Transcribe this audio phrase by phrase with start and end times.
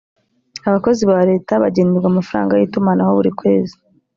[0.67, 3.75] abakozi ba leta bagenerwa amafaranga y’itumanaho buri kwezi